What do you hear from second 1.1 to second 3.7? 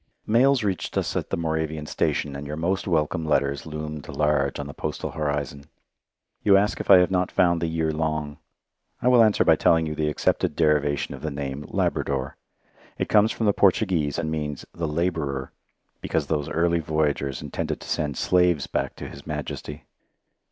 at the Moravian station, and your most welcome letters